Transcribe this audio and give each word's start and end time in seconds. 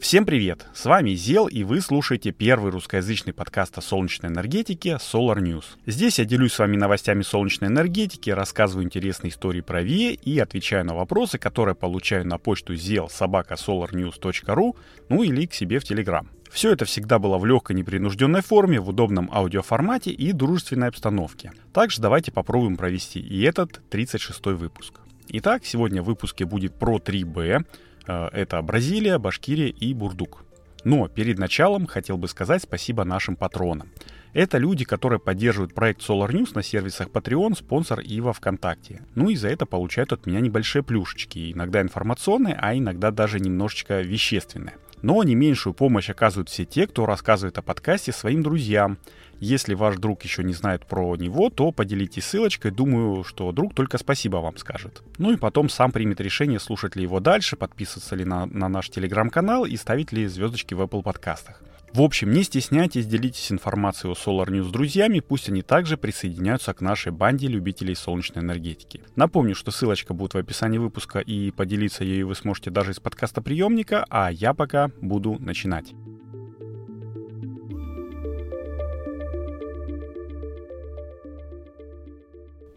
Всем 0.00 0.24
привет! 0.24 0.66
С 0.72 0.86
вами 0.86 1.10
Зел, 1.10 1.46
и 1.46 1.62
вы 1.62 1.82
слушаете 1.82 2.32
первый 2.32 2.72
русскоязычный 2.72 3.34
подкаст 3.34 3.76
о 3.76 3.82
солнечной 3.82 4.30
энергетике 4.30 4.92
Solar 4.92 5.36
News. 5.36 5.64
Здесь 5.84 6.18
я 6.18 6.24
делюсь 6.24 6.54
с 6.54 6.58
вами 6.58 6.78
новостями 6.78 7.20
солнечной 7.20 7.68
энергетики, 7.68 8.30
рассказываю 8.30 8.86
интересные 8.86 9.30
истории 9.30 9.60
про 9.60 9.82
ВИЭ 9.82 10.14
и 10.14 10.38
отвечаю 10.38 10.86
на 10.86 10.94
вопросы, 10.94 11.36
которые 11.36 11.74
получаю 11.74 12.26
на 12.26 12.38
почту 12.38 12.72
zelsobakasolarnews.ru, 12.72 14.74
ну 15.10 15.22
или 15.22 15.44
к 15.44 15.52
себе 15.52 15.78
в 15.78 15.84
Telegram. 15.84 16.26
Все 16.50 16.72
это 16.72 16.86
всегда 16.86 17.18
было 17.18 17.36
в 17.36 17.44
легкой 17.44 17.76
непринужденной 17.76 18.40
форме, 18.40 18.80
в 18.80 18.88
удобном 18.88 19.28
аудиоформате 19.30 20.12
и 20.12 20.32
дружественной 20.32 20.88
обстановке. 20.88 21.52
Также 21.74 22.00
давайте 22.00 22.32
попробуем 22.32 22.78
провести 22.78 23.20
и 23.20 23.42
этот 23.42 23.82
36-й 23.90 24.54
выпуск. 24.54 24.94
Итак, 25.28 25.66
сегодня 25.66 26.02
в 26.02 26.06
выпуске 26.06 26.46
будет 26.46 26.74
про 26.74 26.96
3B, 26.96 27.58
Э, 27.58 27.64
это 28.06 28.62
Бразилия, 28.62 29.18
Башкирия 29.18 29.68
и 29.68 29.94
Бурдук. 29.94 30.44
Но 30.84 31.08
перед 31.08 31.38
началом 31.38 31.86
хотел 31.86 32.16
бы 32.16 32.28
сказать 32.28 32.62
спасибо 32.62 33.04
нашим 33.04 33.36
патронам. 33.36 33.90
Это 34.32 34.58
люди, 34.58 34.84
которые 34.84 35.18
поддерживают 35.18 35.74
проект 35.74 36.00
Solar 36.00 36.30
News 36.30 36.52
на 36.54 36.62
сервисах 36.62 37.08
Patreon, 37.08 37.56
спонсор 37.56 38.00
и 38.00 38.20
во 38.20 38.32
ВКонтакте. 38.32 39.02
Ну 39.14 39.28
и 39.28 39.34
за 39.34 39.48
это 39.48 39.66
получают 39.66 40.12
от 40.12 40.26
меня 40.26 40.40
небольшие 40.40 40.82
плюшечки, 40.82 41.52
иногда 41.52 41.82
информационные, 41.82 42.56
а 42.60 42.74
иногда 42.76 43.10
даже 43.10 43.40
немножечко 43.40 44.00
вещественные. 44.00 44.76
Но 45.02 45.22
не 45.24 45.34
меньшую 45.34 45.74
помощь 45.74 46.10
оказывают 46.10 46.48
все 46.48 46.64
те, 46.64 46.86
кто 46.86 47.06
рассказывает 47.06 47.58
о 47.58 47.62
подкасте 47.62 48.12
своим 48.12 48.42
друзьям. 48.42 48.98
Если 49.40 49.74
ваш 49.74 49.96
друг 49.96 50.22
еще 50.22 50.44
не 50.44 50.52
знает 50.52 50.86
про 50.86 51.16
него, 51.16 51.48
то 51.48 51.72
поделитесь 51.72 52.26
ссылочкой. 52.26 52.70
Думаю, 52.70 53.24
что 53.24 53.50
друг 53.52 53.74
только 53.74 53.96
спасибо 53.96 54.36
вам 54.36 54.58
скажет. 54.58 55.02
Ну 55.16 55.32
и 55.32 55.36
потом 55.36 55.70
сам 55.70 55.92
примет 55.92 56.20
решение, 56.20 56.60
слушать 56.60 56.94
ли 56.94 57.02
его 57.02 57.20
дальше, 57.20 57.56
подписываться 57.56 58.14
ли 58.16 58.24
на, 58.26 58.44
на 58.44 58.68
наш 58.68 58.90
телеграм-канал 58.90 59.64
и 59.64 59.76
ставить 59.76 60.12
ли 60.12 60.26
звездочки 60.26 60.74
в 60.74 60.82
Apple 60.82 61.02
подкастах. 61.02 61.62
В 61.92 62.02
общем, 62.02 62.32
не 62.32 62.44
стесняйтесь, 62.44 63.06
делитесь 63.06 63.50
информацией 63.50 64.12
о 64.12 64.14
Solar 64.14 64.48
News 64.48 64.68
с 64.68 64.70
друзьями, 64.70 65.18
пусть 65.18 65.48
они 65.48 65.62
также 65.62 65.96
присоединяются 65.96 66.72
к 66.72 66.80
нашей 66.80 67.10
банде 67.10 67.48
любителей 67.48 67.96
солнечной 67.96 68.44
энергетики. 68.44 69.02
Напомню, 69.16 69.56
что 69.56 69.72
ссылочка 69.72 70.14
будет 70.14 70.34
в 70.34 70.38
описании 70.38 70.78
выпуска 70.78 71.18
и 71.18 71.50
поделиться 71.50 72.04
ею 72.04 72.28
вы 72.28 72.36
сможете 72.36 72.70
даже 72.70 72.92
из 72.92 73.00
подкаста 73.00 73.42
приемника, 73.42 74.06
а 74.08 74.30
я 74.30 74.54
пока 74.54 74.90
буду 75.00 75.36
начинать. 75.40 75.92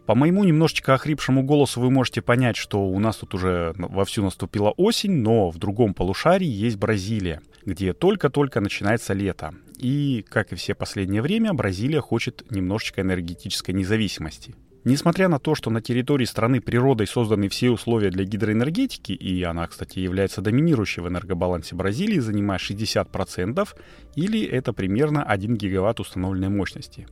По 0.06 0.14
моему 0.14 0.44
немножечко 0.44 0.94
охрипшему 0.94 1.42
голосу 1.42 1.80
вы 1.80 1.90
можете 1.90 2.20
понять, 2.20 2.56
что 2.56 2.84
у 2.84 2.98
нас 2.98 3.16
тут 3.16 3.32
уже 3.34 3.74
вовсю 3.78 4.22
наступила 4.22 4.70
осень, 4.70 5.12
но 5.12 5.48
в 5.50 5.56
другом 5.56 5.94
полушарии 5.94 6.46
есть 6.46 6.76
Бразилия, 6.76 7.40
где 7.64 7.94
только-только 7.94 8.60
начинается 8.60 9.14
лето. 9.14 9.54
И, 9.78 10.24
как 10.28 10.52
и 10.52 10.56
все 10.56 10.74
последнее 10.74 11.22
время, 11.22 11.54
Бразилия 11.54 12.00
хочет 12.00 12.44
немножечко 12.50 13.00
энергетической 13.00 13.72
независимости. 13.72 14.54
Несмотря 14.84 15.28
на 15.28 15.38
то, 15.38 15.54
что 15.54 15.70
на 15.70 15.80
территории 15.80 16.26
страны 16.26 16.60
природой 16.60 17.06
созданы 17.06 17.48
все 17.48 17.70
условия 17.70 18.10
для 18.10 18.24
гидроэнергетики, 18.24 19.12
и 19.12 19.42
она, 19.42 19.66
кстати, 19.66 19.98
является 19.98 20.42
доминирующей 20.42 21.02
в 21.02 21.08
энергобалансе 21.08 21.74
Бразилии, 21.74 22.18
занимая 22.18 22.58
60%, 22.58 23.66
или 24.14 24.44
это 24.44 24.74
примерно 24.74 25.22
1 25.22 25.56
гигаватт 25.56 26.00
установленной 26.00 26.50
мощности. 26.50 27.06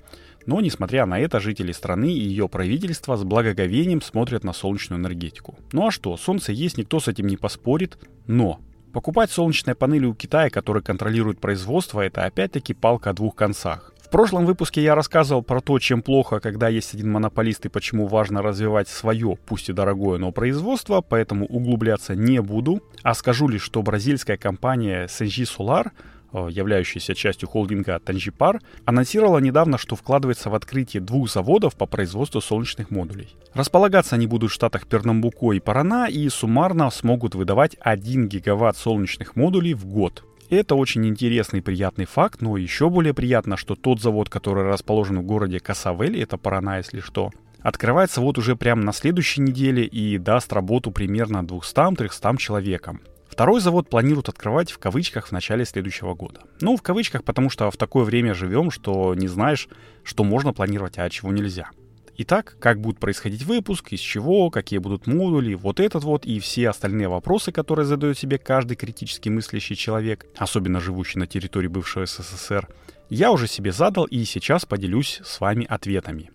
Но, 0.45 0.61
несмотря 0.61 1.07
на 1.07 1.19
это, 1.19 1.41
жители 1.41 1.73
страны 1.73 2.13
и 2.13 2.21
ее 2.21 2.47
правительство 2.47 3.17
с 3.17 3.25
благоговением 3.25 4.03
смотрят 4.03 4.45
на 4.45 4.53
солнечную 4.53 5.01
энергетику. 5.01 5.57
Ну 5.73 5.87
а 5.87 5.91
что, 5.91 6.17
солнце 6.19 6.53
есть, 6.53 6.77
никто 6.77 7.01
с 7.01 7.09
этим 7.09 7.27
не 7.27 7.39
поспорит, 7.39 7.97
но 8.27 8.61
Покупать 8.93 9.31
солнечные 9.31 9.75
панели 9.75 10.05
у 10.05 10.15
Китая, 10.15 10.51
который 10.51 10.83
контролирует 10.83 11.41
производство, 11.41 12.03
это 12.03 12.27
опять-таки 12.27 12.75
палка 12.75 13.11
о 13.11 13.13
двух 13.15 13.35
концах. 13.35 13.92
Прошлом 14.13 14.45
выпуске 14.45 14.83
я 14.83 14.95
рассказывал 14.95 15.43
про 15.43 15.63
то, 15.63 15.79
чем 15.79 16.03
плохо, 16.03 16.39
когда 16.39 16.69
есть 16.69 16.93
один 16.93 17.11
монополист 17.11 17.65
и 17.65 17.71
почему 17.71 18.07
важно 18.07 18.43
развивать 18.43 18.89
свое, 18.89 19.39
пусть 19.47 19.71
и 19.71 19.73
дорогое, 19.73 20.19
но 20.19 20.33
производство, 20.33 21.01
поэтому 21.01 21.47
углубляться 21.47 22.15
не 22.15 22.43
буду. 22.43 22.83
А 23.03 23.15
скажу 23.15 23.49
лишь, 23.49 23.63
что 23.63 23.81
бразильская 23.83 24.37
компания 24.37 25.07
Senji 25.07 25.45
Solar 25.45 25.93
Э, 26.35 26.49
являющаяся 26.51 27.15
частью 27.15 27.49
холдинга 27.49 27.99
Танжипар, 27.99 28.61
анонсировала 28.87 29.39
недавно, 29.39 29.77
что 29.77 29.97
вкладывается 29.97 30.49
в 30.49 30.55
открытие 30.55 31.03
двух 31.03 31.31
заводов 31.31 31.75
по 31.75 31.85
производству 31.85 32.41
солнечных 32.41 32.91
модулей. 32.91 33.37
Располагаться 33.53 34.15
они 34.15 34.27
будут 34.27 34.51
в 34.51 34.55
штатах 34.55 34.87
Пернамбуко 34.87 35.53
и 35.53 35.61
Парана 35.61 36.07
и 36.09 36.27
суммарно 36.31 36.91
смогут 36.91 37.35
выдавать 37.35 37.77
1 37.81 38.29
гигаватт 38.29 38.79
солнечных 38.79 39.37
модулей 39.37 39.75
в 39.75 39.85
год. 39.85 40.25
Это 40.53 40.75
очень 40.75 41.07
интересный 41.07 41.61
и 41.61 41.63
приятный 41.63 42.05
факт, 42.05 42.43
но 42.43 42.59
еще 42.59 42.91
более 42.91 43.15
приятно, 43.15 43.57
что 43.57 43.75
тот 43.75 44.03
завод, 44.03 44.29
который 44.29 44.65
расположен 44.65 45.19
в 45.19 45.23
городе 45.23 45.61
Касавели, 45.61 46.21
это 46.21 46.37
Парана, 46.37 46.77
если 46.77 47.01
что, 47.01 47.31
открывается 47.61 48.21
вот 48.21 48.37
уже 48.37 48.55
прямо 48.55 48.83
на 48.83 48.93
следующей 48.93 49.41
неделе 49.41 49.87
и 49.87 50.19
даст 50.19 50.53
работу 50.53 50.91
примерно 50.91 51.39
200-300 51.39 52.37
человекам. 52.37 53.01
Второй 53.27 53.63
завод 53.63 53.89
планируют 53.89 54.29
открывать 54.29 54.71
в 54.71 54.79
кавычках 54.79 55.29
в 55.29 55.33
начале 55.33 55.65
следующего 55.65 56.13
года. 56.13 56.43
Ну, 56.61 56.77
в 56.77 56.83
кавычках, 56.83 57.25
потому 57.25 57.49
что 57.49 57.71
в 57.71 57.79
такое 57.79 58.05
время 58.05 58.35
живем, 58.35 58.71
что 58.71 59.15
не 59.15 59.29
знаешь, 59.29 59.71
что 60.05 60.23
можно 60.23 60.53
планировать, 60.53 60.99
а 60.99 61.09
чего 61.09 61.33
нельзя. 61.33 61.71
Итак, 62.19 62.57
как 62.61 62.81
будет 62.81 62.99
происходить 62.99 63.45
выпуск, 63.45 63.93
из 63.93 64.01
чего, 64.01 64.51
какие 64.51 64.79
будут 64.79 65.07
модули, 65.07 65.55
вот 65.55 65.81
этот 65.81 66.05
вот 66.05 66.27
и 66.27 66.39
все 66.41 66.69
остальные 66.69 67.09
вопросы, 67.09 67.53
которые 67.53 67.87
задает 67.87 68.19
себе 68.19 68.39
каждый 68.39 68.77
критически 68.77 69.31
мыслящий 69.31 69.77
человек, 69.77 70.27
особенно 70.37 70.81
живущий 70.81 71.19
на 71.19 71.27
территории 71.27 71.69
бывшего 71.69 72.05
СССР, 72.05 72.69
я 73.09 73.33
уже 73.33 73.47
себе 73.47 73.73
задал 73.73 74.05
и 74.05 74.25
сейчас 74.25 74.67
поделюсь 74.67 75.21
с 75.25 75.41
вами 75.41 75.67
ответами. 75.69 76.31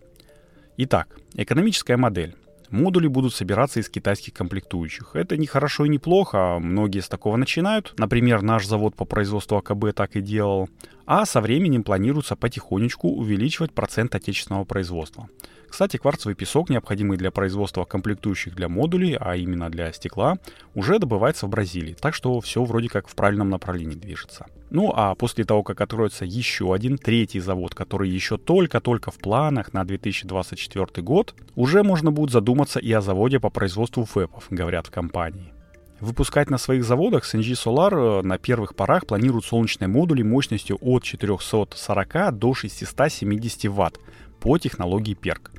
Итак, 0.77 1.15
экономическая 1.35 1.97
модель. 1.97 2.35
Модули 2.69 3.07
будут 3.07 3.33
собираться 3.33 3.79
из 3.79 3.89
китайских 3.89 4.33
комплектующих. 4.33 5.11
Это 5.15 5.37
не 5.37 5.47
хорошо 5.47 5.85
и 5.85 5.89
не 5.89 5.99
плохо, 5.99 6.55
а 6.55 6.59
многие 6.59 6.99
с 6.99 7.07
такого 7.07 7.37
начинают. 7.37 7.93
Например, 7.97 8.41
наш 8.41 8.65
завод 8.65 8.95
по 8.95 9.05
производству 9.05 9.57
АКБ 9.57 9.93
так 9.95 10.15
и 10.17 10.21
делал. 10.21 10.69
А 11.05 11.25
со 11.25 11.39
временем 11.39 11.83
планируется 11.83 12.35
потихонечку 12.35 13.07
увеличивать 13.07 13.71
процент 13.71 14.15
отечественного 14.15 14.65
производства. 14.65 15.29
Кстати, 15.69 15.97
кварцевый 15.97 16.35
песок, 16.35 16.69
необходимый 16.69 17.17
для 17.17 17.31
производства 17.31 17.85
комплектующих 17.85 18.55
для 18.55 18.69
модулей, 18.69 19.17
а 19.19 19.35
именно 19.35 19.69
для 19.69 19.91
стекла, 19.93 20.37
уже 20.73 20.99
добывается 20.99 21.45
в 21.45 21.49
Бразилии, 21.49 21.95
так 21.99 22.13
что 22.13 22.39
все 22.41 22.63
вроде 22.63 22.89
как 22.89 23.07
в 23.07 23.15
правильном 23.15 23.49
направлении 23.49 23.95
движется. 23.95 24.45
Ну 24.69 24.91
а 24.93 25.15
после 25.15 25.45
того, 25.45 25.63
как 25.63 25.79
откроется 25.81 26.25
еще 26.25 26.73
один, 26.73 26.97
третий 26.97 27.39
завод, 27.39 27.73
который 27.73 28.09
еще 28.09 28.37
только-только 28.37 29.11
в 29.11 29.17
планах 29.17 29.73
на 29.73 29.85
2024 29.85 31.03
год, 31.03 31.35
уже 31.55 31.83
можно 31.83 32.11
будет 32.11 32.31
задуматься 32.31 32.79
и 32.79 32.91
о 32.91 33.01
заводе 33.01 33.39
по 33.39 33.49
производству 33.49 34.03
ФЭПов, 34.05 34.47
говорят 34.49 34.87
в 34.87 34.91
компании. 34.91 35.53
Выпускать 35.99 36.51
на 36.51 36.59
своих 36.59 36.83
заводах 36.83 37.23
SNG 37.23 37.53
Solar 37.53 38.19
э, 38.19 38.21
на 38.21 38.37
первых 38.37 38.75
порах 38.75 39.07
планируют 39.07 39.45
солнечные 39.45 39.87
модули 39.87 40.21
мощностью 40.21 40.77
от 40.79 41.03
440 41.03 42.37
до 42.37 42.53
670 42.53 43.71
Вт 43.71 43.99
по 44.47 44.57
технологии 44.57 45.13
PERC. 45.13 45.49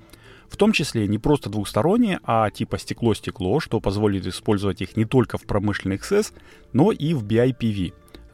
В 0.49 0.56
том 0.56 0.72
числе 0.72 1.06
не 1.06 1.19
просто 1.19 1.50
двухсторонние, 1.50 2.21
а 2.22 2.50
типа 2.50 2.78
стекло-стекло, 2.78 3.60
что 3.60 3.81
позволит 3.81 4.26
использовать 4.26 4.81
их 4.81 4.97
не 4.97 5.04
только 5.04 5.37
в 5.37 5.43
промышленных 5.43 6.06
СЭС, 6.06 6.32
но 6.72 6.91
и 6.91 7.12
в 7.12 7.22
BIPV, 7.22 7.93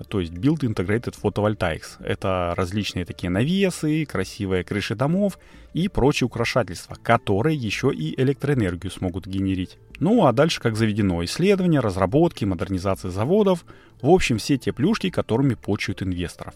то 0.08 0.20
есть 0.20 0.32
Build 0.32 0.60
Integrated 0.60 1.16
Photovoltaics. 1.20 2.00
Это 2.04 2.54
различные 2.56 3.04
такие 3.04 3.30
навесы, 3.30 4.06
красивые 4.06 4.62
крыши 4.62 4.94
домов 4.94 5.40
и 5.72 5.88
прочие 5.88 6.26
украшательства, 6.28 6.96
которые 7.02 7.56
еще 7.56 7.92
и 7.92 8.14
электроэнергию 8.22 8.92
смогут 8.92 9.26
генерить. 9.26 9.78
Ну 9.98 10.24
а 10.24 10.32
дальше, 10.32 10.60
как 10.60 10.76
заведено, 10.76 11.24
исследования, 11.24 11.80
разработки, 11.80 12.44
модернизация 12.44 13.10
заводов, 13.10 13.64
в 14.00 14.08
общем, 14.08 14.38
все 14.38 14.56
те 14.56 14.72
плюшки, 14.72 15.10
которыми 15.10 15.54
почуют 15.54 16.04
инвесторов. 16.04 16.54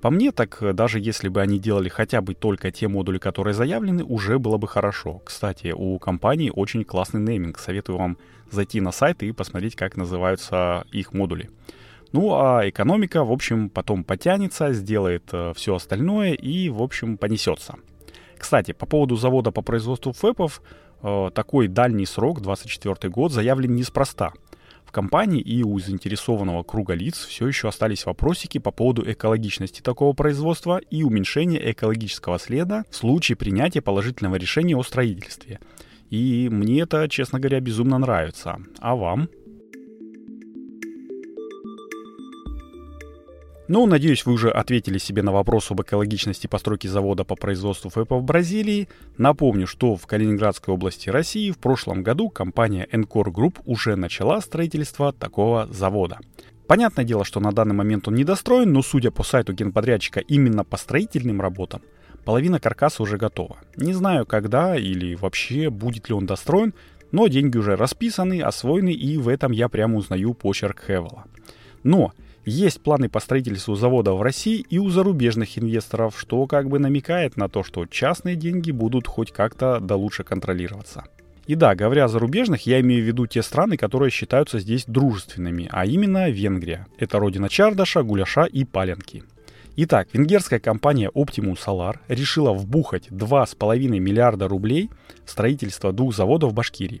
По 0.00 0.10
мне, 0.10 0.30
так 0.30 0.62
э, 0.62 0.72
даже 0.72 1.00
если 1.00 1.28
бы 1.28 1.40
они 1.40 1.58
делали 1.58 1.88
хотя 1.88 2.20
бы 2.20 2.34
только 2.34 2.70
те 2.70 2.86
модули, 2.86 3.18
которые 3.18 3.54
заявлены, 3.54 4.04
уже 4.04 4.38
было 4.38 4.56
бы 4.56 4.68
хорошо. 4.68 5.20
Кстати, 5.24 5.74
у 5.76 5.98
компании 5.98 6.52
очень 6.54 6.84
классный 6.84 7.20
нейминг. 7.20 7.58
Советую 7.58 7.98
вам 7.98 8.18
зайти 8.50 8.80
на 8.80 8.92
сайт 8.92 9.22
и 9.22 9.32
посмотреть, 9.32 9.74
как 9.74 9.96
называются 9.96 10.86
их 10.92 11.12
модули. 11.12 11.50
Ну 12.12 12.34
а 12.34 12.62
экономика, 12.68 13.24
в 13.24 13.32
общем, 13.32 13.68
потом 13.70 14.04
потянется, 14.04 14.72
сделает 14.72 15.24
э, 15.32 15.52
все 15.56 15.74
остальное 15.74 16.32
и, 16.34 16.68
в 16.68 16.80
общем, 16.80 17.18
понесется. 17.18 17.74
Кстати, 18.38 18.72
по 18.72 18.86
поводу 18.86 19.16
завода 19.16 19.50
по 19.50 19.62
производству 19.62 20.12
ФЭПов, 20.12 20.62
э, 21.02 21.30
такой 21.34 21.66
дальний 21.66 22.06
срок, 22.06 22.40
24 22.40 23.12
год, 23.12 23.32
заявлен 23.32 23.74
неспроста– 23.74 24.32
в 24.88 24.90
компании 24.90 25.42
и 25.42 25.62
у 25.62 25.78
заинтересованного 25.78 26.62
круга 26.62 26.94
лиц 26.94 27.26
все 27.26 27.46
еще 27.46 27.68
остались 27.68 28.06
вопросики 28.06 28.56
по 28.56 28.70
поводу 28.70 29.04
экологичности 29.10 29.82
такого 29.82 30.14
производства 30.14 30.78
и 30.78 31.02
уменьшения 31.02 31.72
экологического 31.72 32.38
следа 32.38 32.84
в 32.88 32.96
случае 32.96 33.36
принятия 33.36 33.82
положительного 33.82 34.36
решения 34.36 34.74
о 34.76 34.82
строительстве. 34.82 35.60
И 36.08 36.48
мне 36.50 36.80
это, 36.80 37.06
честно 37.10 37.38
говоря, 37.38 37.60
безумно 37.60 37.98
нравится. 37.98 38.56
А 38.78 38.96
вам? 38.96 39.28
Ну, 43.68 43.84
надеюсь, 43.84 44.24
вы 44.24 44.32
уже 44.32 44.50
ответили 44.50 44.96
себе 44.96 45.22
на 45.22 45.30
вопрос 45.30 45.70
об 45.70 45.82
экологичности 45.82 46.46
постройки 46.46 46.86
завода 46.86 47.24
по 47.24 47.36
производству 47.36 47.90
ФЭПа 47.90 48.16
в 48.16 48.22
Бразилии. 48.22 48.88
Напомню, 49.18 49.66
что 49.66 49.94
в 49.94 50.06
Калининградской 50.06 50.72
области 50.72 51.10
России 51.10 51.50
в 51.50 51.58
прошлом 51.58 52.02
году 52.02 52.30
компания 52.30 52.88
Encore 52.90 53.30
Group 53.30 53.58
уже 53.66 53.94
начала 53.94 54.40
строительство 54.40 55.12
такого 55.12 55.66
завода. 55.70 56.18
Понятное 56.66 57.04
дело, 57.04 57.26
что 57.26 57.40
на 57.40 57.52
данный 57.52 57.74
момент 57.74 58.08
он 58.08 58.14
недостроен, 58.14 58.72
но 58.72 58.80
судя 58.80 59.10
по 59.10 59.22
сайту 59.22 59.52
генподрядчика 59.52 60.20
именно 60.20 60.64
по 60.64 60.78
строительным 60.78 61.42
работам, 61.42 61.82
половина 62.24 62.60
каркаса 62.60 63.02
уже 63.02 63.18
готова. 63.18 63.58
Не 63.76 63.92
знаю, 63.92 64.24
когда 64.24 64.76
или 64.76 65.14
вообще 65.14 65.68
будет 65.68 66.08
ли 66.08 66.14
он 66.14 66.24
достроен, 66.24 66.72
но 67.12 67.26
деньги 67.26 67.58
уже 67.58 67.76
расписаны, 67.76 68.40
освоены, 68.40 68.94
и 68.94 69.18
в 69.18 69.28
этом 69.28 69.52
я 69.52 69.68
прямо 69.68 69.98
узнаю 69.98 70.32
почерк 70.32 70.84
Хевела. 70.86 71.24
Но 71.82 72.14
есть 72.48 72.80
планы 72.82 73.08
по 73.08 73.20
строительству 73.20 73.74
завода 73.74 74.12
в 74.12 74.22
России 74.22 74.64
и 74.70 74.78
у 74.78 74.88
зарубежных 74.88 75.58
инвесторов, 75.58 76.18
что 76.18 76.46
как 76.46 76.68
бы 76.68 76.78
намекает 76.78 77.36
на 77.36 77.48
то, 77.48 77.62
что 77.62 77.86
частные 77.86 78.36
деньги 78.36 78.70
будут 78.70 79.06
хоть 79.06 79.32
как-то 79.32 79.78
да 79.80 79.96
лучше 79.96 80.24
контролироваться. 80.24 81.04
И 81.46 81.54
да, 81.54 81.74
говоря 81.74 82.04
о 82.04 82.08
зарубежных, 82.08 82.66
я 82.66 82.80
имею 82.80 83.02
в 83.02 83.06
виду 83.06 83.26
те 83.26 83.42
страны, 83.42 83.76
которые 83.76 84.10
считаются 84.10 84.58
здесь 84.58 84.84
дружественными, 84.86 85.68
а 85.72 85.86
именно 85.86 86.28
Венгрия. 86.28 86.86
Это 86.98 87.18
родина 87.18 87.48
Чардаша, 87.48 88.02
Гуляша 88.02 88.44
и 88.44 88.64
Паленки. 88.64 89.24
Итак, 89.80 90.08
венгерская 90.12 90.58
компания 90.58 91.08
Optimum 91.14 91.56
Solar 91.56 92.00
решила 92.08 92.52
вбухать 92.52 93.08
2,5 93.10 93.78
миллиарда 94.00 94.48
рублей 94.48 94.90
в 95.24 95.30
строительство 95.30 95.92
двух 95.92 96.14
заводов 96.14 96.50
в 96.50 96.54
Башкирии. 96.54 97.00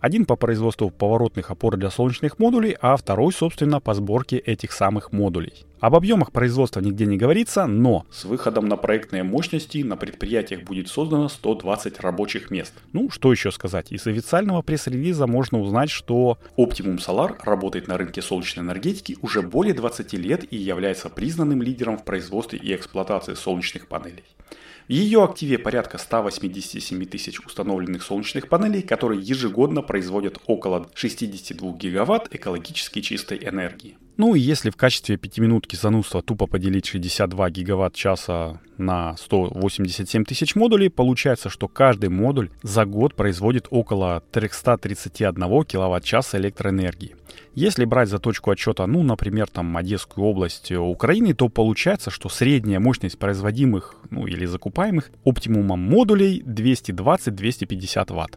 Один 0.00 0.26
по 0.26 0.36
производству 0.36 0.90
поворотных 0.90 1.50
опор 1.50 1.76
для 1.76 1.90
солнечных 1.90 2.38
модулей, 2.38 2.76
а 2.80 2.96
второй, 2.96 3.32
собственно, 3.32 3.80
по 3.80 3.94
сборке 3.94 4.38
этих 4.38 4.72
самых 4.72 5.12
модулей. 5.12 5.66
Об 5.80 5.94
объемах 5.94 6.32
производства 6.32 6.80
нигде 6.80 7.06
не 7.06 7.16
говорится, 7.16 7.66
но 7.66 8.04
с 8.10 8.24
выходом 8.24 8.66
на 8.66 8.76
проектные 8.76 9.22
мощности 9.22 9.78
на 9.78 9.96
предприятиях 9.96 10.62
будет 10.62 10.88
создано 10.88 11.28
120 11.28 12.00
рабочих 12.00 12.50
мест. 12.50 12.72
Ну, 12.92 13.10
что 13.10 13.32
еще 13.32 13.52
сказать? 13.52 13.92
Из 13.92 14.06
официального 14.06 14.62
пресс-релиза 14.62 15.26
можно 15.26 15.60
узнать, 15.60 15.90
что 15.90 16.38
Optimum 16.56 16.98
Solar 16.98 17.36
работает 17.42 17.86
на 17.86 17.96
рынке 17.96 18.22
солнечной 18.22 18.64
энергетики 18.64 19.16
уже 19.22 19.42
более 19.42 19.74
20 19.74 20.12
лет 20.14 20.52
и 20.52 20.56
является 20.56 21.08
признанным 21.08 21.62
лидером 21.62 21.98
в 21.98 22.04
производстве 22.04 22.58
и 22.58 22.74
эксплуатации 22.74 23.34
солнечных 23.34 23.86
панелей. 23.86 24.24
В 24.88 24.90
ее 24.90 25.22
активе 25.22 25.58
порядка 25.58 25.98
187 25.98 27.04
тысяч 27.04 27.40
установленных 27.40 28.02
солнечных 28.02 28.48
панелей, 28.48 28.80
которые 28.80 29.20
ежегодно 29.20 29.82
производят 29.82 30.38
около 30.46 30.88
62 30.94 31.72
гигаватт 31.72 32.34
экологически 32.34 33.02
чистой 33.02 33.38
энергии. 33.42 33.98
Ну 34.18 34.34
и 34.34 34.40
если 34.40 34.70
в 34.70 34.76
качестве 34.76 35.16
пятиминутки 35.16 35.76
занудства 35.76 36.22
тупо 36.22 36.48
поделить 36.48 36.86
62 36.86 37.50
гигаватт-часа 37.50 38.60
на 38.76 39.16
187 39.16 40.24
тысяч 40.24 40.56
модулей, 40.56 40.88
получается, 40.88 41.48
что 41.48 41.68
каждый 41.68 42.10
модуль 42.10 42.50
за 42.62 42.84
год 42.84 43.14
производит 43.14 43.68
около 43.70 44.24
331 44.32 45.62
киловатт-часа 45.62 46.36
электроэнергии. 46.38 47.14
Если 47.54 47.84
брать 47.84 48.08
за 48.08 48.18
точку 48.18 48.50
отчета, 48.50 48.88
ну, 48.88 49.04
например, 49.04 49.46
там 49.48 49.76
Одесскую 49.76 50.26
область 50.26 50.72
Украины, 50.72 51.32
то 51.32 51.48
получается, 51.48 52.10
что 52.10 52.28
средняя 52.28 52.80
мощность 52.80 53.20
производимых, 53.20 53.94
ну, 54.10 54.26
или 54.26 54.46
закупаемых 54.46 55.12
оптимумом 55.24 55.78
модулей 55.78 56.42
220-250 56.42 58.12
ватт. 58.12 58.36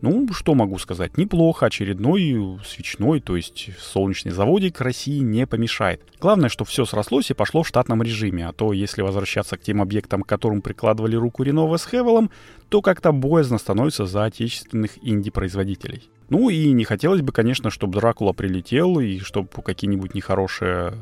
Ну, 0.00 0.28
что 0.32 0.54
могу 0.54 0.78
сказать, 0.78 1.16
неплохо, 1.18 1.66
очередной 1.66 2.60
свечной, 2.64 3.20
то 3.20 3.34
есть 3.36 3.70
солнечный 3.80 4.30
заводик 4.30 4.80
России 4.80 5.18
не 5.18 5.46
помешает. 5.46 6.02
Главное, 6.20 6.48
что 6.48 6.64
все 6.64 6.84
срослось 6.84 7.30
и 7.30 7.34
пошло 7.34 7.64
в 7.64 7.68
штатном 7.68 8.02
режиме, 8.02 8.46
а 8.46 8.52
то 8.52 8.72
если 8.72 9.02
возвращаться 9.02 9.56
к 9.56 9.62
тем 9.62 9.82
объектам, 9.82 10.22
к 10.22 10.28
которым 10.28 10.62
прикладывали 10.62 11.16
руку 11.16 11.42
Ренова 11.42 11.76
с 11.78 11.86
Хевелом, 11.86 12.30
то 12.68 12.80
как-то 12.80 13.10
боязно 13.10 13.58
становится 13.58 14.06
за 14.06 14.24
отечественных 14.24 14.92
инди-производителей. 15.02 16.08
Ну 16.28 16.48
и 16.48 16.70
не 16.72 16.84
хотелось 16.84 17.22
бы, 17.22 17.32
конечно, 17.32 17.70
чтобы 17.70 17.98
Дракула 17.98 18.32
прилетел 18.32 19.00
и 19.00 19.18
чтобы 19.18 19.48
какие-нибудь 19.48 20.14
нехорошие 20.14 20.92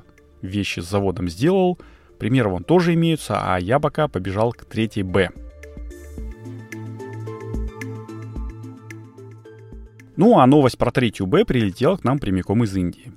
вещи 0.40 0.81
с 0.81 0.88
заводом 0.88 1.28
сделал. 1.28 1.78
Примеры 2.19 2.48
вон 2.48 2.64
тоже 2.64 2.94
имеются, 2.94 3.40
а 3.43 3.58
я 3.58 3.78
пока 3.78 4.08
побежал 4.08 4.52
к 4.52 4.64
третьей 4.64 5.02
Б. 5.02 5.31
Ну 10.17 10.39
а 10.39 10.47
новость 10.47 10.79
про 10.79 10.91
третью 10.91 11.27
Б 11.27 11.45
прилетела 11.45 11.97
к 11.97 12.05
нам 12.05 12.19
прямиком 12.19 12.65
из 12.65 12.75
Индии. 12.75 13.13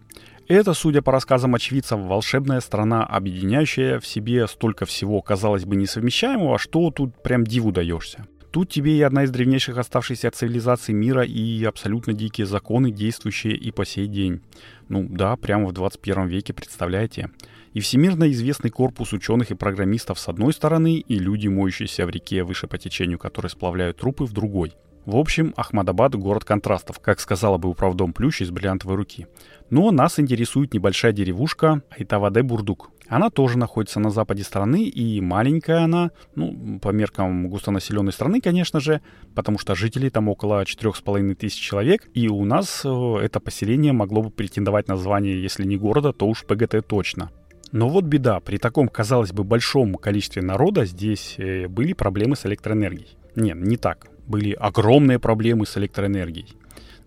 Это, 0.50 0.74
судя 0.74 1.02
по 1.02 1.12
рассказам 1.12 1.56
очевидцев, 1.56 2.00
волшебная 2.00 2.60
страна, 2.60 3.06
объединяющая 3.06 4.00
в 4.00 4.08
себе 4.08 4.48
столько 4.48 4.86
всего, 4.86 5.22
казалось 5.22 5.64
бы, 5.64 5.76
несовмещаемого, 5.76 6.58
что 6.58 6.92
тут 6.92 7.22
прям 7.24 7.46
диву 7.46 7.72
даешься. 7.72 8.26
Тут 8.52 8.70
тебе 8.70 8.98
и 8.98 9.02
одна 9.02 9.24
из 9.24 9.30
древнейших 9.30 9.78
оставшихся 9.78 10.32
цивилизаций 10.32 10.94
мира, 10.94 11.24
и 11.24 11.64
абсолютно 11.64 12.14
дикие 12.14 12.48
законы, 12.48 12.92
действующие 12.92 13.56
и 13.56 13.72
по 13.72 13.86
сей 13.86 14.08
день. 14.08 14.42
Ну 14.88 15.08
да, 15.08 15.36
прямо 15.36 15.68
в 15.68 15.72
21 15.72 16.28
веке, 16.28 16.54
представляете? 16.54 17.30
И 17.74 17.80
всемирно 17.80 18.30
известный 18.32 18.72
корпус 18.72 19.14
ученых 19.14 19.52
и 19.52 19.56
программистов 19.56 20.20
с 20.20 20.28
одной 20.28 20.52
стороны, 20.52 20.96
и 20.96 21.20
люди, 21.20 21.48
моющиеся 21.48 22.08
в 22.08 22.10
реке 22.10 22.44
выше 22.44 22.66
по 22.66 22.80
течению, 22.80 23.20
которые 23.20 23.52
сплавляют 23.52 23.98
трупы, 23.98 24.26
в 24.26 24.34
другой. 24.34 24.74
В 25.10 25.18
общем, 25.18 25.56
Ахмадабад— 25.58 26.14
город 26.18 26.46
контрастов, 26.46 27.00
как 27.00 27.20
сказала 27.20 27.58
бы 27.58 27.68
управдом 27.68 28.14
Плющ 28.14 28.44
из 28.44 28.52
бриллиантовой 28.52 28.96
руки. 28.96 29.26
Но 29.72 29.90
нас 29.90 30.20
интересует 30.20 30.76
небольшая 30.76 31.14
деревушка 31.14 31.82
Айтаваде-Бурдук. 31.98 32.92
Она 33.08 33.32
тоже 33.32 33.58
находится 33.58 34.00
на 34.00 34.12
западе 34.12 34.44
страны, 34.44 34.84
и 34.84 35.20
маленькая 35.20 35.86
она, 35.86 36.12
ну, 36.36 36.80
по 36.80 36.90
меркам 36.90 37.50
густонаселенной 37.50 38.12
страны, 38.12 38.40
конечно 38.40 38.80
же, 38.80 39.02
потому 39.34 39.58
что 39.58 39.74
жителей 39.74 40.12
там 40.12 40.30
около 40.30 40.62
4,5 40.62 41.34
тысяч 41.34 41.60
человек, 41.60 42.08
и 42.14 42.28
у 42.28 42.46
нас 42.46 42.84
э, 42.86 43.16
это 43.24 43.40
поселение 43.40 43.94
могло 43.94 44.22
бы 44.22 44.30
претендовать 44.30 44.88
на 44.88 44.96
звание, 44.96 45.42
если 45.42 45.64
не 45.64 45.78
города, 45.78 46.14
то 46.14 46.28
уж 46.28 46.46
ПГТ 46.46 46.86
точно. 46.86 47.32
Но 47.72 47.90
вот 47.90 48.04
беда, 48.04 48.40
при 48.42 48.58
таком, 48.58 48.88
казалось 48.88 49.32
бы, 49.32 49.44
большом 49.44 49.96
количестве 49.96 50.44
народа 50.44 50.86
здесь 50.86 51.34
э, 51.40 51.68
были 51.68 51.94
проблемы 51.94 52.36
с 52.36 52.46
электроэнергией. 52.46 53.18
Нет, 53.36 53.58
не 53.58 53.78
так. 53.78 54.08
Были 54.30 54.52
огромные 54.54 55.20
проблемы 55.20 55.66
с 55.66 55.76
электроэнергией. 55.78 56.48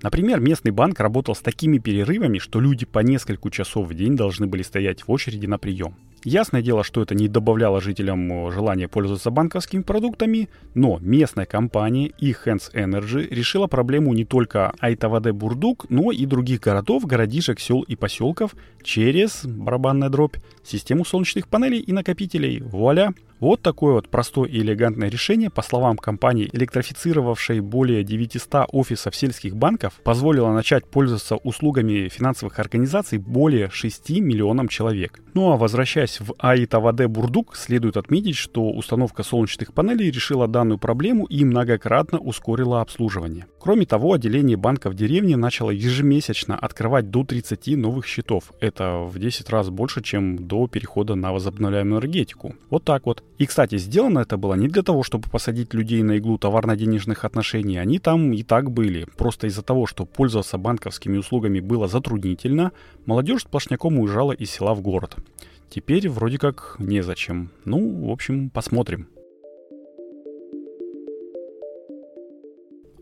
Например, 0.02 0.40
местный 0.40 0.72
банк 0.72 0.98
работал 0.98 1.36
с 1.36 1.40
такими 1.40 1.78
перерывами, 1.78 2.38
что 2.38 2.60
люди 2.60 2.84
по 2.84 2.98
несколько 2.98 3.48
часов 3.50 3.88
в 3.88 3.94
день 3.94 4.16
должны 4.16 4.48
были 4.48 4.62
стоять 4.62 5.06
в 5.06 5.10
очереди 5.10 5.46
на 5.46 5.58
прием. 5.58 5.94
Ясное 6.24 6.62
дело, 6.62 6.84
что 6.84 7.02
это 7.02 7.14
не 7.14 7.28
добавляло 7.28 7.80
жителям 7.80 8.32
э, 8.32 8.52
желания 8.52 8.88
пользоваться 8.88 9.30
банковскими 9.30 9.82
продуктами, 9.82 10.48
но 10.74 10.98
местная 11.00 11.46
компания 11.46 12.12
и 12.18 12.32
Hands 12.32 12.72
Energy 12.74 13.26
решила 13.28 13.66
проблему 13.66 14.12
не 14.14 14.24
только 14.24 14.72
Айтаваде-Бурдук, 14.80 15.86
но 15.88 16.12
и 16.12 16.26
других 16.26 16.60
городов, 16.60 17.06
городишек, 17.06 17.58
сел 17.58 17.82
и 17.82 17.96
поселков 17.96 18.54
через, 18.82 19.44
барабанная 19.44 20.10
дробь, 20.10 20.36
систему 20.64 21.04
солнечных 21.04 21.48
панелей 21.48 21.80
и 21.80 21.92
накопителей. 21.92 22.60
Вуаля! 22.60 23.14
Вот 23.42 23.60
такое 23.60 23.94
вот 23.94 24.08
простое 24.08 24.48
и 24.48 24.60
элегантное 24.60 25.08
решение, 25.08 25.50
по 25.50 25.62
словам 25.62 25.96
компании, 25.96 26.48
электрифицировавшей 26.52 27.58
более 27.58 28.04
900 28.04 28.68
офисов 28.70 29.16
сельских 29.16 29.56
банков, 29.56 29.94
позволило 30.04 30.52
начать 30.52 30.86
пользоваться 30.86 31.34
услугами 31.34 32.06
финансовых 32.06 32.60
организаций 32.60 33.18
более 33.18 33.68
6 33.68 34.10
миллионам 34.20 34.68
человек. 34.68 35.20
Ну 35.34 35.50
а 35.50 35.56
возвращаясь 35.56 36.20
в 36.20 36.36
АИТАВАД 36.38 37.06
Бурдук, 37.08 37.56
следует 37.56 37.96
отметить, 37.96 38.36
что 38.36 38.70
установка 38.70 39.24
солнечных 39.24 39.74
панелей 39.74 40.12
решила 40.12 40.46
данную 40.46 40.78
проблему 40.78 41.24
и 41.24 41.44
многократно 41.44 42.20
ускорила 42.20 42.80
обслуживание. 42.80 43.46
Кроме 43.58 43.86
того, 43.86 44.12
отделение 44.12 44.56
банка 44.56 44.88
в 44.88 44.94
деревне 44.94 45.36
начало 45.36 45.70
ежемесячно 45.70 46.56
открывать 46.56 47.10
до 47.10 47.24
30 47.24 47.76
новых 47.76 48.06
счетов. 48.06 48.52
Это 48.60 48.98
в 48.98 49.18
10 49.18 49.50
раз 49.50 49.68
больше, 49.68 50.00
чем 50.00 50.46
до 50.46 50.68
перехода 50.68 51.16
на 51.16 51.32
возобновляемую 51.32 52.02
энергетику. 52.02 52.54
Вот 52.70 52.84
так 52.84 53.04
вот. 53.04 53.24
И, 53.42 53.46
кстати, 53.46 53.76
сделано 53.76 54.20
это 54.20 54.36
было 54.36 54.54
не 54.54 54.68
для 54.68 54.84
того, 54.84 55.02
чтобы 55.02 55.28
посадить 55.28 55.74
людей 55.74 56.04
на 56.04 56.18
иглу 56.18 56.38
товарно-денежных 56.38 57.24
отношений. 57.24 57.76
Они 57.76 57.98
там 57.98 58.32
и 58.32 58.44
так 58.44 58.70
были. 58.70 59.04
Просто 59.16 59.48
из-за 59.48 59.62
того, 59.62 59.88
что 59.88 60.04
пользоваться 60.04 60.58
банковскими 60.58 61.16
услугами 61.16 61.58
было 61.58 61.88
затруднительно, 61.88 62.70
молодежь 63.04 63.42
сплошняком 63.42 63.98
уезжала 63.98 64.30
из 64.30 64.48
села 64.52 64.74
в 64.74 64.80
город. 64.80 65.16
Теперь 65.70 66.08
вроде 66.08 66.38
как 66.38 66.76
незачем. 66.78 67.50
Ну, 67.64 68.06
в 68.06 68.12
общем, 68.12 68.48
посмотрим. 68.48 69.08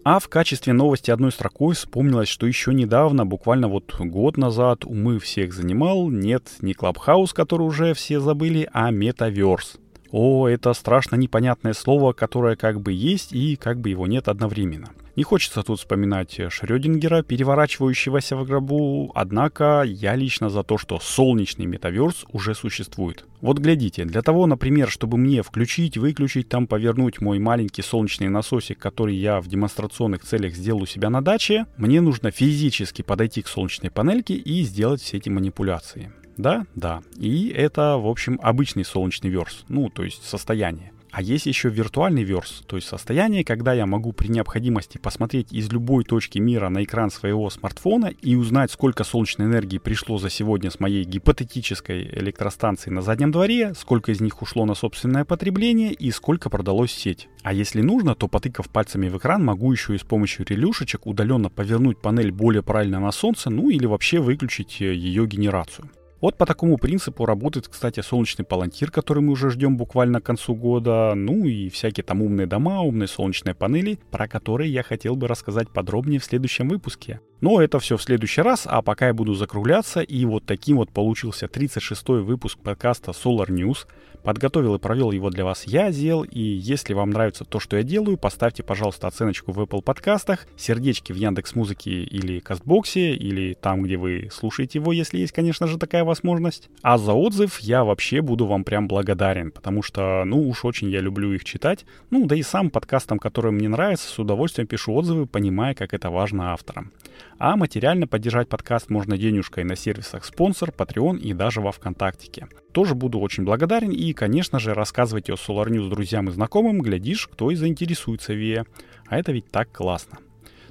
А 0.05 0.21
в 0.21 0.29
качестве 0.29 0.73
новости 0.73 1.11
одной 1.11 1.33
строкой 1.33 1.75
вспомнилось, 1.75 2.31
что 2.31 2.47
еще 2.47 2.73
недавно, 2.73 3.27
буквально 3.27 3.69
вот 3.69 3.95
год 3.99 4.39
назад, 4.39 4.87
умы 4.87 5.19
всех 5.19 5.53
занимал, 5.53 6.09
нет, 6.09 6.45
не 6.63 6.73
Клабхаус, 6.73 7.35
который 7.35 7.67
уже 7.67 7.93
все 7.93 8.21
забыли, 8.21 8.67
а 8.73 8.91
Метаверс. 8.91 9.79
О, 10.13 10.49
это 10.49 10.73
страшно 10.73 11.17
непонятное 11.17 11.73
слово, 11.73 12.13
которое 12.13 12.57
как 12.57 12.81
бы 12.81 12.93
есть 12.93 13.33
и 13.33 13.57
как 13.57 13.81
бы 13.81 13.91
его 13.91 14.07
нет 14.07 14.29
одновременно. 14.29 14.91
Не 15.17 15.25
хочется 15.25 15.63
тут 15.63 15.79
вспоминать 15.79 16.41
Шрёдингера, 16.49 17.23
переворачивающегося 17.23 18.37
в 18.37 18.47
гробу, 18.47 19.13
однако 19.15 19.83
я 19.87 20.15
лично 20.15 20.49
за 20.49 20.63
то, 20.63 20.79
что 20.79 20.99
солнечный 20.99 21.67
метаверс 21.67 22.25
уже 22.33 22.55
существует. 22.55 23.27
Вот 23.41 23.59
глядите, 23.59 24.05
для 24.05 24.23
того, 24.23 24.47
например, 24.47 24.89
чтобы 24.89 25.19
мне 25.19 25.43
включить, 25.43 25.97
выключить, 25.97 26.49
там 26.49 26.67
повернуть 26.67 27.21
мой 27.21 27.39
маленький 27.39 27.83
солнечный 27.83 28.29
насосик, 28.29 28.79
который 28.79 29.17
я 29.17 29.41
в 29.41 29.49
демонстрационных 29.49 30.23
целях 30.23 30.55
сделал 30.55 30.83
у 30.83 30.87
себя 30.87 31.11
на 31.11 31.23
даче, 31.23 31.67
мне 31.77 32.01
нужно 32.01 32.31
физически 32.31 33.03
подойти 33.03 33.43
к 33.43 33.49
солнечной 33.49 33.91
панельке 33.91 34.35
и 34.35 34.63
сделать 34.63 35.03
все 35.03 35.19
эти 35.19 35.29
манипуляции. 35.29 36.13
Да, 36.41 36.65
да. 36.75 37.03
И 37.17 37.49
это, 37.49 37.99
в 37.99 38.07
общем, 38.07 38.41
обычный 38.43 38.85
солнечный 38.85 39.29
верс, 39.29 39.65
ну, 39.69 39.91
то 39.91 40.05
есть 40.05 40.25
состояние. 40.25 40.93
А 41.11 41.23
есть 41.23 41.47
еще 41.47 41.69
виртуальный 41.69 42.23
верс, 42.23 42.63
то 42.67 42.77
есть 42.77 42.89
состояние, 42.89 43.45
когда 43.45 43.73
я 43.73 43.85
могу 43.85 44.13
при 44.13 44.29
необходимости 44.29 44.97
посмотреть 44.97 45.53
из 45.53 45.71
любой 45.71 46.05
точки 46.05 46.39
мира 46.39 46.69
на 46.69 46.85
экран 46.85 47.11
своего 47.11 47.51
смартфона 47.51 48.07
и 48.23 48.37
узнать, 48.37 48.71
сколько 48.71 49.03
солнечной 49.03 49.49
энергии 49.49 49.79
пришло 49.79 50.19
за 50.19 50.31
сегодня 50.31 50.71
с 50.71 50.79
моей 50.79 51.03
гипотетической 51.05 52.05
электростанции 52.05 52.91
на 52.91 53.03
заднем 53.03 53.33
дворе, 53.33 53.75
сколько 53.75 54.13
из 54.13 54.21
них 54.21 54.41
ушло 54.41 54.65
на 54.67 54.75
собственное 54.75 55.25
потребление 55.25 55.93
и 55.93 56.13
сколько 56.13 56.49
продалось 56.49 56.93
в 56.93 57.01
сеть. 57.01 57.29
А 57.43 57.53
если 57.53 57.83
нужно, 57.83 58.15
то 58.15 58.29
потыкав 58.29 58.71
пальцами 58.71 59.09
в 59.09 59.19
экран, 59.19 59.45
могу 59.45 59.73
еще 59.73 59.97
и 59.97 59.99
с 59.99 60.03
помощью 60.03 60.47
релюшечек 60.47 61.07
удаленно 61.07 61.51
повернуть 61.51 62.01
панель 62.01 62.31
более 62.31 62.63
правильно 62.63 63.01
на 63.01 63.11
солнце, 63.11 63.51
ну 63.51 63.69
или 63.69 63.85
вообще 63.85 64.21
выключить 64.21 64.81
э, 64.81 64.95
ее 64.95 65.27
генерацию. 65.27 65.91
Вот 66.21 66.37
по 66.37 66.45
такому 66.45 66.77
принципу 66.77 67.25
работает, 67.25 67.69
кстати, 67.69 68.01
солнечный 68.01 68.45
палантир, 68.45 68.91
который 68.91 69.23
мы 69.23 69.33
уже 69.33 69.51
ждем 69.51 69.79
буквально 69.79 70.21
к 70.21 70.25
концу 70.25 70.55
года, 70.55 71.15
ну 71.15 71.47
и 71.47 71.71
всякие 71.71 72.05
там 72.05 72.21
умные 72.21 72.47
дома, 72.47 72.83
умные 72.83 73.09
солнечные 73.09 73.55
панели, 73.55 73.99
про 74.11 74.29
которые 74.29 74.71
я 74.71 74.83
хотел 74.83 75.17
бы 75.17 75.29
рассказать 75.29 75.71
подробнее 75.71 76.21
в 76.21 76.25
следующем 76.25 76.69
выпуске. 76.69 77.21
Но 77.41 77.61
это 77.63 77.79
все 77.79 77.97
в 77.97 78.03
следующий 78.03 78.43
раз, 78.43 78.67
а 78.67 78.83
пока 78.83 79.09
я 79.09 79.15
буду 79.15 79.35
закругляться, 79.35 80.01
и 80.01 80.25
вот 80.25 80.45
таким 80.45 80.77
вот 80.77 80.91
получился 80.91 81.47
36-й 81.47 82.23
выпуск 82.23 82.59
подкаста 82.59 83.13
Solar 83.13 83.49
News. 83.49 83.87
Подготовил 84.23 84.75
и 84.75 84.79
провел 84.79 85.13
его 85.13 85.31
для 85.31 85.47
вас 85.47 85.65
я, 85.65 85.91
Зел, 85.91 86.25
и 86.25 86.41
если 86.41 86.93
вам 86.93 87.09
нравится 87.09 87.47
то, 87.47 87.59
что 87.59 87.79
я 87.79 87.83
делаю, 87.83 88.19
поставьте, 88.19 88.63
пожалуйста, 88.63 89.07
оценочку 89.07 89.51
в 89.53 89.61
Apple 89.61 89.81
подкастах, 89.81 90.47
сердечки 90.59 91.13
в 91.13 91.17
Яндекс 91.17 91.55
Музыке 91.55 92.03
или 92.03 92.39
Кастбоксе, 92.39 93.15
или 93.15 93.55
там, 93.55 93.83
где 93.83 93.97
вы 93.97 94.29
слушаете 94.31 94.79
его, 94.79 94.93
если 94.93 95.17
есть, 95.17 95.33
конечно 95.33 95.67
же, 95.67 95.79
такая 95.79 96.05
возможность. 96.05 96.69
А 96.83 96.99
за 96.99 97.15
отзыв 97.15 97.61
я 97.61 97.83
вообще 97.83 98.21
буду 98.21 98.45
вам 98.45 98.65
прям 98.65 98.89
благодарен, 98.89 99.53
потому 99.53 99.83
что, 99.83 100.23
ну 100.27 100.47
уж 100.47 100.67
очень 100.67 100.91
я 100.91 101.01
люблю 101.01 101.33
их 101.33 101.45
читать. 101.45 101.87
Ну, 102.11 102.27
да 102.27 102.37
и 102.37 102.43
сам 102.43 102.69
подкастам, 102.69 103.19
которые 103.19 103.53
мне 103.53 103.71
нравятся, 103.71 104.09
с 104.09 104.19
удовольствием 104.19 104.67
пишу 104.67 104.93
отзывы, 104.93 105.25
понимая, 105.25 105.75
как 105.75 105.95
это 105.95 106.11
важно 106.11 106.53
авторам. 106.53 106.93
А 107.41 107.57
материально 107.57 108.07
поддержать 108.07 108.51
подкаст 108.51 108.91
можно 108.91 109.17
денежкой 109.17 109.65
на 109.65 109.75
сервисах 109.75 110.27
спонсор, 110.27 110.69
Patreon 110.77 111.19
и 111.19 111.33
даже 111.33 111.63
во 111.63 111.73
Вконтактике. 111.73 112.49
Тоже 112.73 112.95
буду 112.95 113.19
очень 113.19 113.45
благодарен 113.45 113.93
и, 113.93 114.13
конечно 114.13 114.59
же, 114.59 114.75
рассказывайте 114.75 115.33
о 115.33 115.37
Solar 115.37 115.69
News 115.69 115.89
друзьям 115.89 116.29
и 116.29 116.33
знакомым, 116.33 116.83
глядишь, 116.83 117.27
кто 117.29 117.51
и 117.51 117.55
заинтересуется 117.55 118.35
ВИА. 118.35 118.67
А 119.07 119.19
это 119.19 119.33
ведь 119.33 119.51
так 119.51 119.73
классно. 119.73 120.19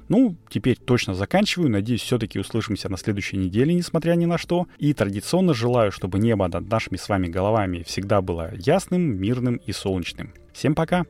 Ну, 0.08 0.36
теперь 0.48 0.76
точно 0.76 1.14
заканчиваю. 1.14 1.70
Надеюсь, 1.70 2.02
все-таки 2.02 2.38
услышимся 2.38 2.88
на 2.88 2.96
следующей 2.96 3.36
неделе, 3.36 3.74
несмотря 3.74 4.14
ни 4.14 4.26
на 4.26 4.38
что. 4.38 4.68
И 4.78 4.94
традиционно 4.94 5.54
желаю, 5.54 5.90
чтобы 5.90 6.20
небо 6.20 6.46
над 6.46 6.70
нашими 6.70 6.98
с 6.98 7.08
вами 7.08 7.26
головами 7.26 7.82
всегда 7.82 8.20
было 8.20 8.52
ясным, 8.54 9.20
мирным 9.20 9.56
и 9.56 9.72
солнечным. 9.72 10.34
Всем 10.52 10.76
пока! 10.76 11.04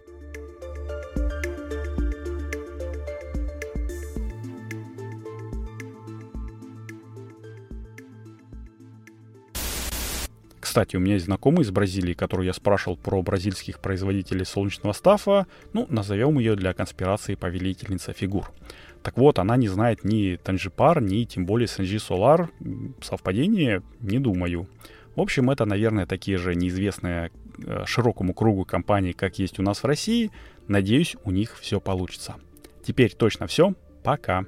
Кстати, 10.70 10.94
у 10.94 11.00
меня 11.00 11.14
есть 11.14 11.24
знакомый 11.24 11.64
из 11.64 11.72
Бразилии, 11.72 12.14
который 12.14 12.46
я 12.46 12.52
спрашивал 12.52 12.96
про 12.96 13.20
бразильских 13.22 13.80
производителей 13.80 14.44
солнечного 14.44 14.92
стафа. 14.92 15.48
Ну, 15.72 15.88
назовем 15.90 16.38
ее 16.38 16.54
для 16.54 16.72
конспирации 16.74 17.34
повелительница 17.34 18.12
фигур. 18.12 18.52
Так 19.02 19.18
вот, 19.18 19.40
она 19.40 19.56
не 19.56 19.66
знает 19.66 20.04
ни 20.04 20.36
Танжипар, 20.36 21.02
ни 21.02 21.24
тем 21.24 21.44
более 21.44 21.66
Санжи 21.66 21.98
Солар. 21.98 22.50
Совпадение? 23.02 23.82
Не 23.98 24.20
думаю. 24.20 24.68
В 25.16 25.20
общем, 25.20 25.50
это, 25.50 25.64
наверное, 25.64 26.06
такие 26.06 26.38
же 26.38 26.54
неизвестные 26.54 27.32
э, 27.66 27.82
широкому 27.84 28.32
кругу 28.32 28.64
компаний, 28.64 29.12
как 29.12 29.40
есть 29.40 29.58
у 29.58 29.64
нас 29.64 29.82
в 29.82 29.86
России. 29.86 30.30
Надеюсь, 30.68 31.16
у 31.24 31.32
них 31.32 31.58
все 31.58 31.80
получится. 31.80 32.36
Теперь 32.84 33.12
точно 33.12 33.48
все. 33.48 33.74
Пока. 34.04 34.44